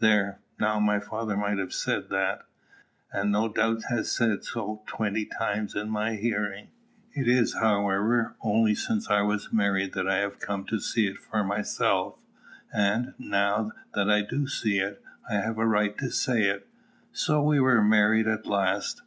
[0.00, 2.42] There, now, my father might have said that!
[3.10, 6.68] and no doubt has said so twenty times in my hearing.
[7.14, 11.16] It is, however, only since I was married that I have come to see it
[11.16, 12.16] for myself;
[12.70, 16.68] and, now that I do see it, I have a right to say it.
[17.10, 18.96] So we were married at last.